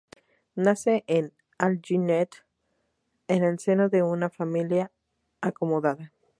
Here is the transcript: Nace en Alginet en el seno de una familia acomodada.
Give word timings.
Nace 0.55 1.03
en 1.05 1.31
Alginet 1.59 2.31
en 3.27 3.43
el 3.43 3.59
seno 3.59 3.87
de 3.87 4.01
una 4.01 4.31
familia 4.31 4.91
acomodada. 5.41 6.11